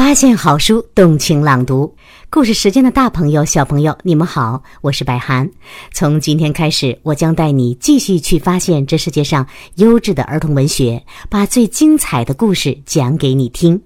[0.00, 1.94] 发现好书，动情朗读。
[2.30, 5.50] 故事时间的大朋友、小朋友，你们好，我是白涵。
[5.92, 13.78] 从今天开始，我将带你继续去发现这世界上优质的儿童文学，把最精彩的故事讲给你听。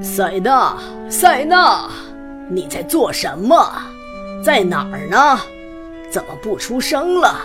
[0.00, 0.78] 塞纳，
[1.10, 1.90] 塞纳，
[2.50, 3.70] 你在做什么？
[4.42, 5.38] 在哪儿呢？
[6.10, 7.38] 怎么不出声了？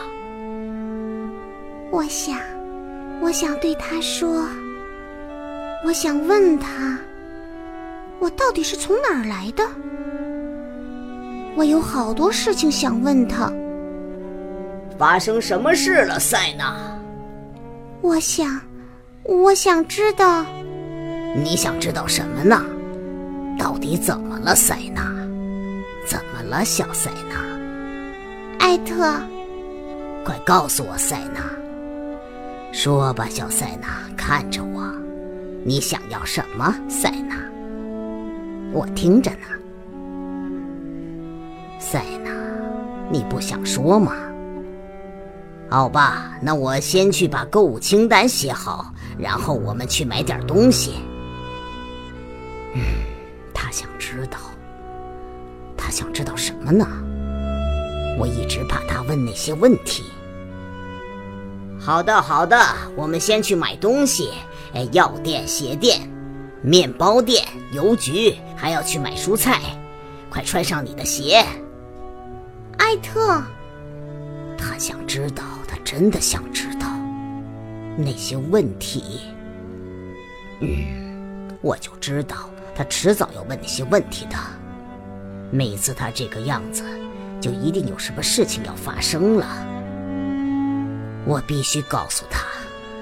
[1.92, 2.40] 我想，
[3.22, 4.48] 我想对他说。
[5.84, 6.98] 我想问他，
[8.20, 9.64] 我到底是从哪儿来的？
[11.56, 13.52] 我有好多事情想问他。
[14.98, 16.76] 发生什么事了，塞纳？
[18.02, 18.62] 我想，
[19.24, 20.46] 我想知道。
[21.36, 22.64] 你想知道什么呢？
[23.58, 25.02] 到底怎么了，塞纳？
[26.08, 27.42] 怎么了，小塞纳？
[28.60, 29.20] 艾特，
[30.24, 31.42] 快告诉我，塞纳。
[32.72, 35.01] 说吧，小塞纳，看着我。
[35.64, 37.36] 你想要什么，塞纳？
[38.74, 39.48] 我听着呢。
[41.80, 42.32] 塞纳，
[43.12, 44.14] 你不想说吗？
[45.70, 50.96] 好吧，那我先去把购物清单写好，然后我们去买点东西。
[52.74, 52.82] 嗯，
[53.54, 54.38] 他想知道，
[55.78, 56.88] 他想知道什么呢？
[58.20, 60.04] 我一直怕他问那些问题。
[61.80, 62.58] 好的，好的，
[62.96, 64.30] 我们先去买东西。
[64.74, 66.10] 哎，药店、鞋店、
[66.62, 69.60] 面包店、邮局，还要去买蔬菜。
[70.30, 71.46] 快穿上你的鞋，
[72.78, 73.44] 艾特。
[74.58, 76.88] 他想知道，他真的想知道
[77.98, 79.22] 那些问题。
[80.62, 84.38] 嗯，我就知道他迟早要问那些问题的。
[85.52, 86.84] 每次他这个样子，
[87.42, 89.46] 就一定有什么事情要发生了。
[91.26, 92.51] 我必须告诉他。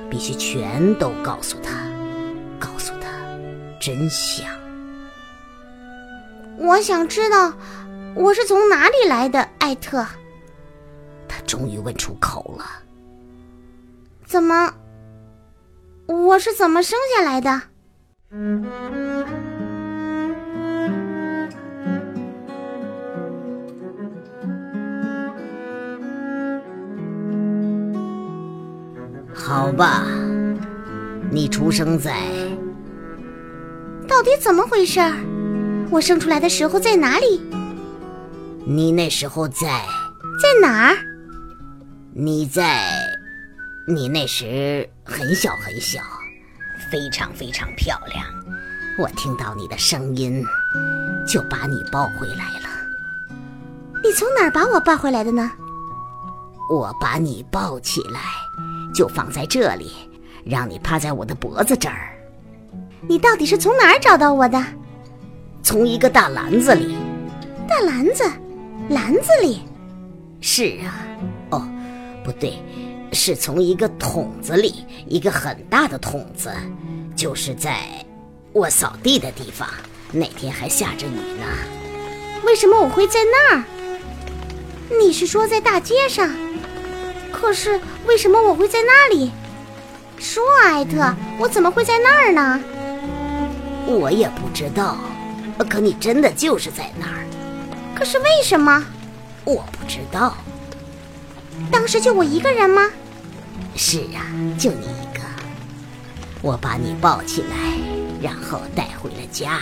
[0.10, 1.88] 必须全都告诉他，
[2.60, 3.10] 告诉他
[3.80, 4.48] 真相。
[6.58, 7.54] 我想知道
[8.16, 10.06] 我是从哪里来的，艾特。
[11.28, 12.66] 他终于问出口了。
[14.26, 14.74] 怎么？
[16.08, 17.62] 我是怎么生下来的？
[29.70, 30.04] 好吧，
[31.30, 32.24] 你出生在……
[34.08, 35.00] 到底怎么回事？
[35.92, 37.40] 我生出来的时候在哪里？
[38.66, 39.86] 你那时候在……
[40.42, 40.98] 在哪儿？
[42.16, 42.90] 你在……
[43.88, 46.02] 你那时很小很小，
[46.92, 48.26] 非常非常漂亮。
[48.98, 50.44] 我听到你的声音，
[51.32, 53.30] 就把你抱回来了。
[54.04, 55.52] 你从哪儿把我抱回来的呢？
[56.72, 58.20] 我把你抱起来。
[58.94, 59.92] 就放在这里，
[60.44, 62.16] 让你趴在我的脖子这儿。
[63.08, 64.64] 你到底是从哪儿找到我的？
[65.64, 66.96] 从一个大篮子里。
[67.68, 68.24] 大篮子，
[68.90, 69.62] 篮子里。
[70.42, 71.06] 是啊，
[71.52, 71.68] 哦，
[72.24, 72.54] 不对，
[73.12, 76.52] 是从一个桶子里，一个很大的桶子，
[77.16, 77.80] 就是在
[78.52, 79.68] 我扫地的地方。
[80.12, 81.46] 那天还下着雨呢。
[82.46, 83.64] 为什么我会在那儿？
[85.00, 86.28] 你是说在大街上？
[87.40, 89.32] 可是为什么我会在那里？
[90.20, 92.62] 说，艾特，我怎么会在那儿呢？
[93.88, 94.98] 我也不知道。
[95.70, 97.26] 可你真的就是在那儿。
[97.96, 98.86] 可是为什么？
[99.46, 100.36] 我不知道。
[101.72, 102.90] 当时就我一个人吗？
[103.76, 104.20] 是啊，
[104.58, 105.22] 就你一个。
[106.42, 107.56] 我把你抱起来，
[108.22, 109.60] 然后带回了家，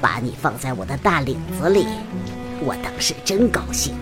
[0.00, 1.86] 把你放在我的大领子里。
[2.60, 3.94] 我当时真高兴。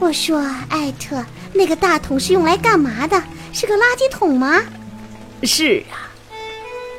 [0.00, 0.38] 我说，
[0.70, 1.24] 艾特。
[1.52, 3.22] 那个大桶是用来干嘛的？
[3.52, 4.60] 是个垃圾桶吗？
[5.42, 6.08] 是啊。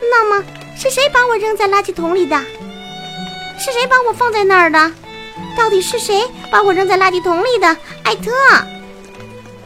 [0.09, 0.45] 那么
[0.77, 2.39] 是谁把我扔在垃圾桶里的？
[3.57, 4.91] 是谁把我放在那儿的？
[5.57, 7.77] 到底是谁把我扔在垃圾桶里的？
[8.03, 8.31] 艾特，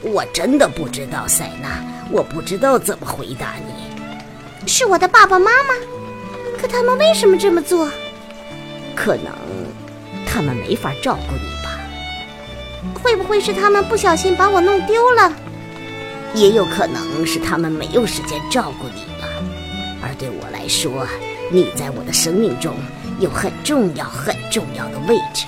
[0.01, 4.67] 我真的不知道，塞纳，我不知道怎么回答你。
[4.67, 5.73] 是我的爸爸妈妈，
[6.59, 7.89] 可他们为什么这么做？
[8.95, 9.33] 可能
[10.25, 11.54] 他们没法照顾你。
[12.93, 15.33] 会不会是他们不小心把我弄丢了？
[16.33, 19.27] 也有可能是他们没有时间照顾你了。
[20.01, 21.07] 而对我来说，
[21.51, 22.75] 你在我的生命中
[23.19, 25.45] 有很重要、很重要的位置。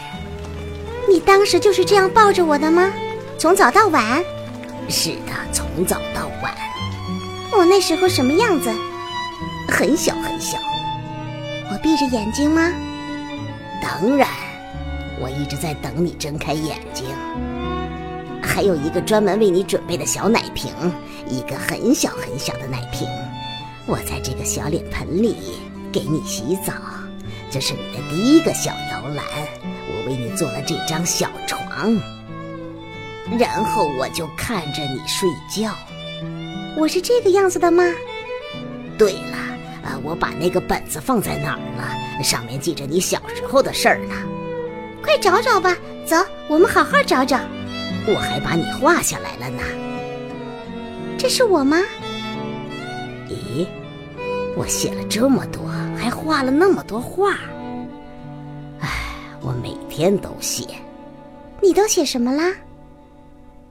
[1.09, 2.91] 你当时就是这样抱着我的吗？
[3.37, 4.23] 从早到晚？
[4.89, 6.55] 是的，从早到晚。
[7.51, 8.69] 我那时候什么样子？
[9.67, 10.57] 很小很小。
[11.69, 12.71] 我闭着眼睛吗？
[13.81, 14.27] 当然。
[15.39, 17.05] 一直在等你睁开眼睛，
[18.41, 20.71] 还有一个专门为你准备的小奶瓶，
[21.29, 23.07] 一个很小很小的奶瓶。
[23.85, 25.35] 我在这个小脸盆里
[25.91, 26.73] 给你洗澡，
[27.51, 29.23] 这是你的第一个小摇篮。
[29.63, 31.95] 我为你做了这张小床，
[33.37, 35.73] 然后我就看着你睡觉。
[36.75, 37.83] 我是这个样子的吗？
[38.97, 39.37] 对了，
[39.83, 42.23] 呃，我把那个本子放在哪儿了？
[42.23, 44.15] 上面记着你小时候的事儿呢。
[45.07, 45.73] 快找找吧，
[46.05, 46.17] 走，
[46.49, 47.39] 我们好好找找。
[48.05, 49.63] 我还把你画下来了呢。
[51.17, 51.77] 这是我吗？
[53.29, 53.65] 咦，
[54.57, 55.65] 我写了这么多，
[55.97, 57.35] 还画了那么多画。
[58.81, 58.89] 唉，
[59.39, 60.67] 我每天都写。
[61.63, 62.53] 你都写什么啦？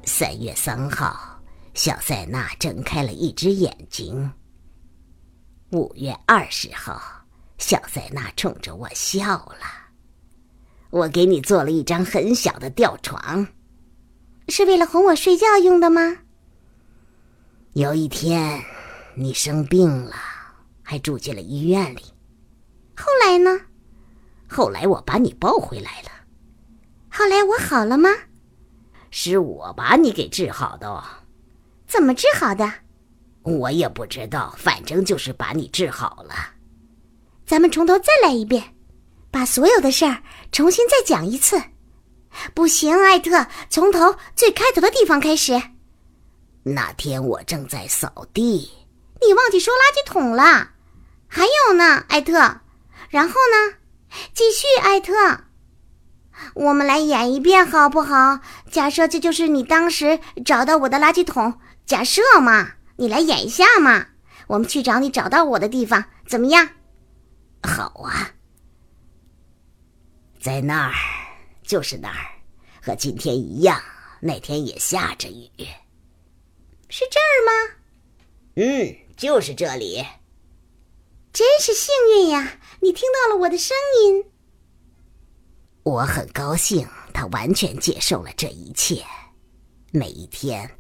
[0.05, 1.39] 三月三号，
[1.75, 4.33] 小塞纳睁开了一只眼睛。
[5.73, 6.99] 五月二十号，
[7.59, 9.86] 小塞纳冲着我笑了。
[10.97, 13.47] 我给你做了一张很小的吊床，
[14.49, 16.17] 是为了哄我睡觉用的吗？
[17.75, 18.59] 有一天，
[19.15, 20.15] 你生病了，
[20.83, 22.01] 还住进了医院里。
[22.97, 23.61] 后来呢？
[24.49, 26.11] 后来我把你抱回来了。
[27.11, 28.09] 后来我好了吗？
[29.11, 31.05] 是我把你给治好的。
[31.87, 32.73] 怎么治好的？
[33.43, 36.35] 我也不知道，反正就是把你治好了。
[37.45, 38.76] 咱们从头再来一遍，
[39.37, 41.61] 把所有的事儿重新再讲一次。
[42.55, 45.61] 不行，艾特，从头最开头的地方开始。
[46.63, 48.71] 那天我正在扫地，
[49.21, 50.71] 你忘记收垃圾桶了。
[51.29, 52.33] 还有呢，艾特。
[53.11, 53.77] 然后呢？
[54.33, 55.13] 继续，艾特。
[56.55, 58.41] 我们来演一遍好不好？
[58.71, 64.07] 假设这就是你当时找到我的垃圾桶，假设嘛，你来演一下嘛。
[64.47, 66.67] 我们去找你找到我的地方，怎么样？
[67.63, 68.31] 好啊，
[70.47, 70.95] 在那儿，
[71.65, 72.31] 就是那儿，
[72.81, 73.83] 和今天一样。
[74.21, 75.51] 那天也下着雨。
[76.89, 77.75] 是这儿吗？
[78.55, 80.07] 嗯，就是这里。
[81.33, 82.61] 真是幸运呀！
[82.81, 84.25] 你听到了我的声音。
[85.83, 89.05] 我很高兴，他完全接受了这一切。
[89.91, 90.71] 每一天，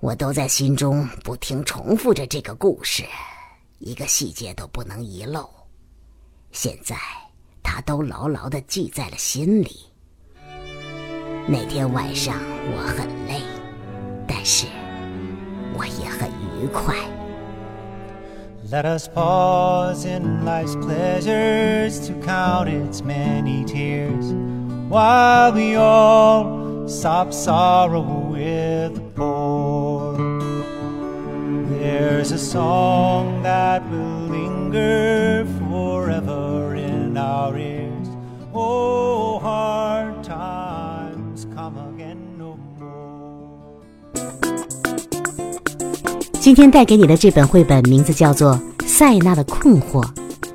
[0.00, 3.04] 我都在心中不停重复着这个故事，
[3.78, 5.48] 一个细节都不能遗漏。
[6.50, 6.96] 现在，
[7.67, 9.71] 他都牢牢的记在了心里。
[11.47, 12.35] 那天晚上
[12.71, 13.41] 我很累，
[14.27, 14.65] 但是。
[15.75, 16.29] 我也很
[16.61, 16.95] 愉快。
[18.71, 24.33] Let us pause in life's pleasures to count its many tears,
[24.87, 30.15] while we all stop sorrow with the poor.
[31.69, 35.36] There's a song that will linger
[46.48, 50.02] 今天带给你的这本绘本名字叫做《塞纳的困惑》，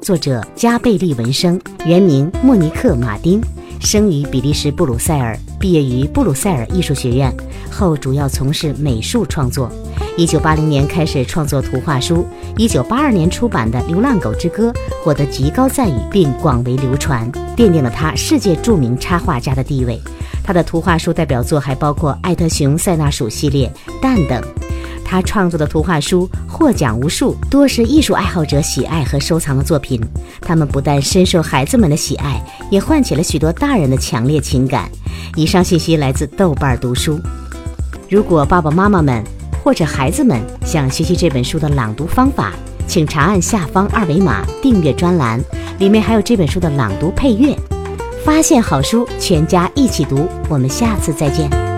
[0.01, 3.39] 作者加贝利文生，原名莫尼克马丁，
[3.79, 7.31] 生于比利时布鲁塞尔，毕业于布鲁塞尔艺术学院，
[7.69, 9.71] 后主要从事美术创作。
[10.17, 12.25] 一九八零年开始创作图画书，
[12.57, 14.71] 一九八二年出版的《流浪狗之歌》
[15.03, 20.01] 获得极高赞誉，并广为流传，奠定了他世界著名插画家的地位。
[20.43, 24.43] 他的图画书代表作还包括《艾特熊塞纳鼠》系列、《蛋》等。
[25.05, 30.01] 他创作的图画书获奖无数，多是艺术爱好者喜爱和收藏的作品。
[30.41, 34.89] 他们不但深受孩子们的喜爱，也唤起了许多大人的强烈情感。
[35.35, 37.19] 以上信息来自豆瓣读书。
[38.09, 39.23] 如果爸爸妈妈们
[39.63, 42.53] 或者孩子们想学习这本书的朗读方法，
[42.87, 45.39] 请长按下方二维码订阅专栏，
[45.79, 47.55] 里面还有这本书的朗读配乐。
[48.25, 50.27] 发现好书，全家一起读。
[50.47, 51.72] 我们下次再见。